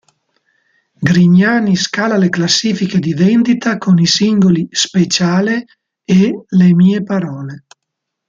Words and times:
Grignani 1.09 1.75
scala 1.75 2.17
le 2.17 2.29
classifiche 2.29 2.97
di 2.97 3.13
vendita 3.13 3.77
con 3.77 3.99
i 3.99 4.07
singoli 4.07 4.67
"Speciale" 4.71 5.65
e 6.03 6.43
"Le 6.47 6.73
mie 6.73 7.03
parole". 7.03 7.65